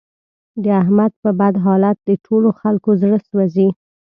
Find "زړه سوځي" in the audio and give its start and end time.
3.01-3.69